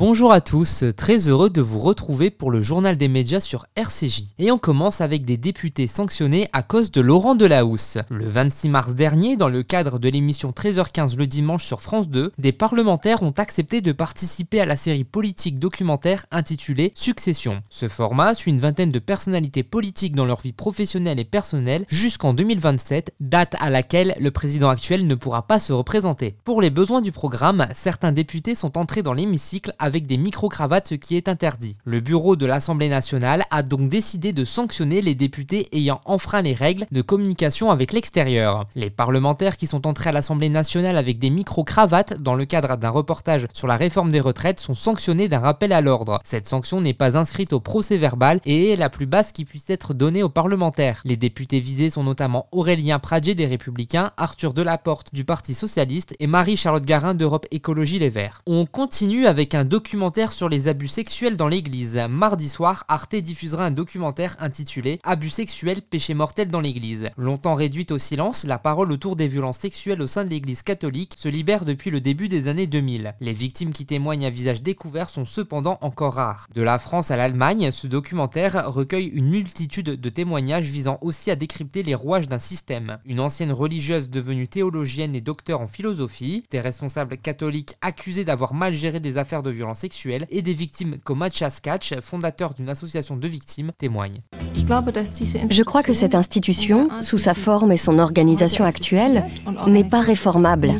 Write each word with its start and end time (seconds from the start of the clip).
Bonjour 0.00 0.32
à 0.32 0.40
tous, 0.40 0.84
très 0.96 1.28
heureux 1.28 1.50
de 1.50 1.60
vous 1.60 1.78
retrouver 1.78 2.30
pour 2.30 2.50
le 2.50 2.62
journal 2.62 2.96
des 2.96 3.06
médias 3.06 3.38
sur 3.38 3.66
RCJ. 3.76 4.34
Et 4.38 4.50
on 4.50 4.56
commence 4.56 5.02
avec 5.02 5.26
des 5.26 5.36
députés 5.36 5.86
sanctionnés 5.86 6.48
à 6.54 6.62
cause 6.62 6.90
de 6.90 7.02
Laurent 7.02 7.34
Delahousse. 7.34 7.98
Le 8.08 8.24
26 8.24 8.70
mars 8.70 8.94
dernier, 8.94 9.36
dans 9.36 9.50
le 9.50 9.62
cadre 9.62 9.98
de 9.98 10.08
l'émission 10.08 10.52
13h15 10.52 11.18
le 11.18 11.26
dimanche 11.26 11.66
sur 11.66 11.82
France 11.82 12.08
2, 12.08 12.32
des 12.38 12.52
parlementaires 12.52 13.22
ont 13.22 13.34
accepté 13.36 13.82
de 13.82 13.92
participer 13.92 14.62
à 14.62 14.64
la 14.64 14.74
série 14.74 15.04
politique 15.04 15.58
documentaire 15.58 16.24
intitulée 16.30 16.92
Succession. 16.94 17.60
Ce 17.68 17.86
format 17.86 18.32
suit 18.32 18.52
une 18.52 18.58
vingtaine 18.58 18.92
de 18.92 19.00
personnalités 19.00 19.64
politiques 19.64 20.16
dans 20.16 20.24
leur 20.24 20.40
vie 20.40 20.54
professionnelle 20.54 21.20
et 21.20 21.24
personnelle 21.24 21.84
jusqu'en 21.88 22.32
2027, 22.32 23.12
date 23.20 23.54
à 23.60 23.68
laquelle 23.68 24.14
le 24.18 24.30
président 24.30 24.70
actuel 24.70 25.06
ne 25.06 25.14
pourra 25.14 25.46
pas 25.46 25.58
se 25.58 25.74
représenter. 25.74 26.36
Pour 26.44 26.62
les 26.62 26.70
besoins 26.70 27.02
du 27.02 27.12
programme, 27.12 27.66
certains 27.74 28.12
députés 28.12 28.54
sont 28.54 28.78
entrés 28.78 29.02
dans 29.02 29.12
l'hémicycle 29.12 29.74
avec 29.78 29.89
des 29.90 30.16
micro-cravates, 30.16 30.88
ce 30.88 30.94
qui 30.94 31.16
est 31.16 31.28
interdit. 31.28 31.76
Le 31.84 32.00
bureau 32.00 32.36
de 32.36 32.46
l'Assemblée 32.46 32.88
nationale 32.88 33.44
a 33.50 33.62
donc 33.62 33.88
décidé 33.88 34.32
de 34.32 34.44
sanctionner 34.44 35.02
les 35.02 35.14
députés 35.14 35.66
ayant 35.72 36.00
enfreint 36.04 36.42
les 36.42 36.52
règles 36.52 36.86
de 36.90 37.02
communication 37.02 37.70
avec 37.70 37.92
l'extérieur. 37.92 38.66
Les 38.74 38.90
parlementaires 38.90 39.56
qui 39.56 39.66
sont 39.66 39.86
entrés 39.86 40.10
à 40.10 40.12
l'Assemblée 40.12 40.48
nationale 40.48 40.96
avec 40.96 41.18
des 41.18 41.30
micro-cravates 41.30 42.22
dans 42.22 42.34
le 42.34 42.44
cadre 42.44 42.76
d'un 42.76 42.90
reportage 42.90 43.46
sur 43.52 43.66
la 43.66 43.76
réforme 43.76 44.10
des 44.10 44.20
retraites 44.20 44.60
sont 44.60 44.74
sanctionnés 44.74 45.28
d'un 45.28 45.38
rappel 45.38 45.72
à 45.72 45.80
l'ordre. 45.80 46.20
Cette 46.24 46.46
sanction 46.46 46.80
n'est 46.80 46.94
pas 46.94 47.18
inscrite 47.18 47.52
au 47.52 47.60
procès 47.60 47.96
verbal 47.96 48.40
et 48.44 48.70
est 48.70 48.76
la 48.76 48.90
plus 48.90 49.06
basse 49.06 49.32
qui 49.32 49.44
puisse 49.44 49.70
être 49.70 49.94
donnée 49.94 50.22
aux 50.22 50.28
parlementaires. 50.28 51.02
Les 51.04 51.16
députés 51.16 51.60
visés 51.60 51.90
sont 51.90 52.04
notamment 52.04 52.46
Aurélien 52.52 52.98
Pradjé 52.98 53.34
des 53.34 53.46
Républicains, 53.46 54.12
Arthur 54.16 54.54
Delaporte 54.54 55.14
du 55.14 55.24
Parti 55.24 55.54
Socialiste 55.54 56.14
et 56.20 56.26
Marie-Charlotte 56.26 56.84
Garin 56.84 57.14
d'Europe 57.14 57.46
Écologie 57.50 57.98
Les 57.98 58.10
Verts. 58.10 58.42
On 58.46 58.66
continue 58.66 59.26
avec 59.26 59.54
un 59.54 59.64
documentaire 59.80 60.30
sur 60.30 60.50
les 60.50 60.68
abus 60.68 60.88
sexuels 60.88 61.38
dans 61.38 61.48
l'église. 61.48 61.98
Mardi 62.10 62.50
soir, 62.50 62.84
Arte 62.88 63.14
diffusera 63.14 63.64
un 63.64 63.70
documentaire 63.70 64.36
intitulé 64.38 65.00
Abus 65.04 65.30
sexuels, 65.30 65.80
péché 65.80 66.12
mortel 66.12 66.48
dans 66.48 66.60
l'église. 66.60 67.08
Longtemps 67.16 67.54
réduite 67.54 67.90
au 67.90 67.96
silence, 67.96 68.44
la 68.44 68.58
parole 68.58 68.92
autour 68.92 69.16
des 69.16 69.26
violences 69.26 69.56
sexuelles 69.56 70.02
au 70.02 70.06
sein 70.06 70.24
de 70.24 70.28
l'église 70.28 70.62
catholique 70.62 71.14
se 71.16 71.30
libère 71.30 71.64
depuis 71.64 71.90
le 71.90 71.98
début 71.98 72.28
des 72.28 72.46
années 72.48 72.66
2000. 72.66 73.14
Les 73.20 73.32
victimes 73.32 73.72
qui 73.72 73.86
témoignent 73.86 74.26
à 74.26 74.30
visage 74.30 74.60
découvert 74.60 75.08
sont 75.08 75.24
cependant 75.24 75.78
encore 75.80 76.12
rares. 76.12 76.46
De 76.54 76.60
la 76.60 76.78
France 76.78 77.10
à 77.10 77.16
l'Allemagne, 77.16 77.70
ce 77.72 77.86
documentaire 77.86 78.70
recueille 78.70 79.06
une 79.06 79.30
multitude 79.30 79.98
de 79.98 80.08
témoignages 80.10 80.68
visant 80.68 80.98
aussi 81.00 81.30
à 81.30 81.36
décrypter 81.36 81.82
les 81.82 81.94
rouages 81.94 82.28
d'un 82.28 82.38
système. 82.38 82.98
Une 83.06 83.20
ancienne 83.20 83.50
religieuse 83.50 84.10
devenue 84.10 84.46
théologienne 84.46 85.16
et 85.16 85.22
docteur 85.22 85.62
en 85.62 85.68
philosophie, 85.68 86.44
des 86.50 86.60
responsables 86.60 87.16
catholiques 87.16 87.76
accusés 87.80 88.26
d'avoir 88.26 88.52
mal 88.52 88.74
géré 88.74 89.00
des 89.00 89.16
affaires 89.16 89.42
de 89.42 89.50
violence 89.50 89.69
sexuelle 89.74 90.26
et 90.30 90.42
des 90.42 90.54
victimes 90.54 90.96
comme 91.04 91.18
Mathias 91.18 91.60
Katch, 91.60 91.94
fondateur 92.00 92.54
d'une 92.54 92.68
association 92.68 93.16
de 93.16 93.28
victimes, 93.28 93.72
témoignent. 93.76 94.20
Je 94.54 95.62
crois 95.62 95.82
que 95.82 95.92
cette 95.92 96.14
institution, 96.14 96.88
sous 97.00 97.18
sa 97.18 97.34
forme 97.34 97.72
et 97.72 97.76
son 97.76 97.98
organisation 97.98 98.64
actuelle, 98.64 99.26
n'est 99.66 99.84
pas 99.84 100.00
réformable 100.00 100.74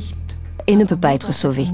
et 0.71 0.77
ne 0.77 0.85
peut 0.85 0.97
pas 0.97 1.15
être 1.15 1.35
sauvé. 1.35 1.67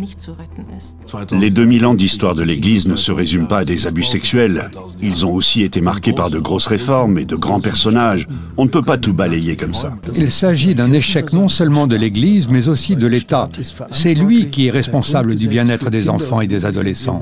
Les 1.33 1.51
2000 1.51 1.85
ans 1.85 1.93
d'histoire 1.93 2.35
de 2.35 2.43
l'Église 2.43 2.89
ne 2.89 2.97
se 2.97 3.13
résument 3.13 3.47
pas 3.47 3.59
à 3.59 3.65
des 3.67 3.87
abus 3.87 4.05
sexuels. 4.05 4.71
Ils 5.03 5.27
ont 5.27 5.35
aussi 5.35 5.63
été 5.63 5.83
marqués 5.83 6.15
par 6.15 6.31
de 6.31 6.39
grosses 6.39 6.67
réformes 6.67 7.19
et 7.19 7.27
de 7.27 7.37
grands 7.37 7.61
personnages. 7.61 8.27
On 8.57 8.65
ne 8.65 8.71
peut 8.71 8.83
pas 8.83 8.97
tout 8.97 9.13
balayer 9.13 9.55
comme 9.55 9.75
ça. 9.75 9.93
Il 10.15 10.31
s'agit 10.31 10.75
d'un 10.75 10.95
échec 10.95 11.35
non 11.35 11.49
seulement 11.49 11.87
de 11.87 11.95
l'Église, 11.95 12.49
mais 12.49 12.69
aussi 12.69 12.97
de 12.97 13.07
l'État. 13.07 13.51
C'est 13.91 14.15
lui 14.15 14.49
qui 14.49 14.69
est 14.69 14.71
responsable 14.71 15.35
du 15.35 15.47
bien-être 15.47 15.91
des 15.91 16.09
enfants 16.09 16.41
et 16.41 16.47
des 16.47 16.65
adolescents. 16.65 17.21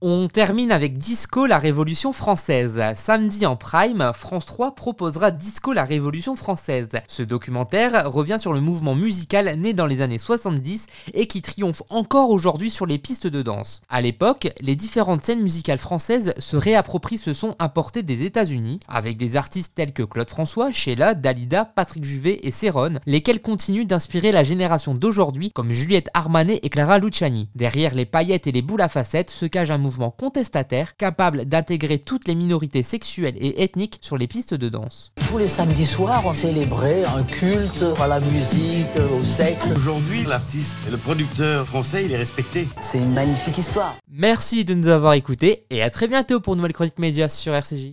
On 0.00 0.26
termine 0.26 0.72
avec 0.72 0.96
Disco, 0.96 1.44
la 1.44 1.58
Révolution 1.58 2.14
française. 2.14 2.80
Samedi 2.94 3.44
en 3.44 3.56
prime, 3.56 4.10
France 4.14 4.46
3 4.46 4.74
proposera 4.74 5.30
Disco, 5.30 5.74
la 5.74 5.84
Révolution 5.84 6.34
française. 6.34 6.88
Ce 7.08 7.22
documentaire 7.22 8.10
revient 8.10 8.38
sur 8.38 8.54
le 8.54 8.60
mouvement 8.60 8.94
musical 8.94 9.54
né 9.58 9.74
dans 9.74 9.86
les 9.86 10.00
années 10.00 10.16
70 10.16 10.86
et 11.14 11.26
qui 11.26 11.42
triomphe 11.42 11.82
encore 11.90 12.30
aujourd'hui 12.30 12.70
sur 12.70 12.86
les 12.86 12.98
pistes 12.98 13.26
de 13.26 13.42
danse. 13.42 13.82
À 13.88 14.00
l'époque, 14.00 14.52
les 14.60 14.76
différentes 14.76 15.24
scènes 15.24 15.42
musicales 15.42 15.78
françaises 15.78 16.34
se 16.38 16.56
réapproprient 16.56 17.18
ce 17.18 17.32
son 17.32 17.54
importé 17.58 18.02
des 18.02 18.24
États-Unis, 18.24 18.80
avec 18.88 19.16
des 19.16 19.36
artistes 19.36 19.72
tels 19.74 19.92
que 19.92 20.02
Claude 20.02 20.30
François, 20.30 20.72
Sheila, 20.72 21.14
Dalida, 21.14 21.64
Patrick 21.64 22.04
Juvet 22.04 22.40
et 22.42 22.50
Céron, 22.50 22.94
lesquels 23.06 23.42
continuent 23.42 23.86
d'inspirer 23.86 24.32
la 24.32 24.44
génération 24.44 24.94
d'aujourd'hui 24.94 25.50
comme 25.50 25.70
Juliette 25.70 26.10
Armanet 26.14 26.60
et 26.62 26.68
Clara 26.68 26.98
Luciani. 26.98 27.48
Derrière 27.54 27.94
les 27.94 28.06
paillettes 28.06 28.46
et 28.46 28.52
les 28.52 28.62
boules 28.62 28.82
à 28.82 28.88
facettes 28.88 29.30
se 29.30 29.46
cache 29.46 29.70
un 29.70 29.78
mouvement 29.78 30.10
contestataire 30.10 30.96
capable 30.96 31.44
d'intégrer 31.44 31.98
toutes 31.98 32.28
les 32.28 32.34
minorités 32.34 32.82
sexuelles 32.82 33.36
et 33.38 33.62
ethniques 33.62 33.98
sur 34.00 34.16
les 34.16 34.26
pistes 34.26 34.54
de 34.54 34.68
danse. 34.68 35.12
Tous 35.28 35.38
les 35.38 35.48
samedis 35.48 35.86
soirs, 35.86 36.22
on 36.26 36.32
célébrait 36.32 37.04
un 37.04 37.22
culte 37.22 37.84
à 38.00 38.06
la 38.06 38.20
musique, 38.20 38.86
au 39.16 39.22
sexe. 39.22 39.70
Aujourd'hui, 39.76 40.24
l'artiste 40.24 40.74
le 40.90 40.96
producteur 41.00 41.66
français, 41.66 42.04
il 42.04 42.12
est 42.12 42.16
respecté. 42.16 42.68
C'est 42.80 42.98
une 42.98 43.12
magnifique 43.12 43.58
histoire. 43.58 43.96
Merci 44.10 44.64
de 44.64 44.74
nous 44.74 44.88
avoir 44.88 45.14
écoutés 45.14 45.64
et 45.70 45.82
à 45.82 45.90
très 45.90 46.06
bientôt 46.06 46.40
pour 46.40 46.54
une 46.54 46.58
nouvelle 46.58 46.72
chronique 46.72 46.98
média 46.98 47.28
sur 47.28 47.52
RCJ. 47.54 47.88